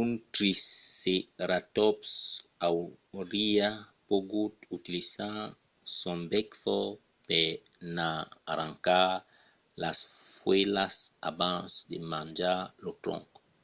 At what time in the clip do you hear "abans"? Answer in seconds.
11.30-11.72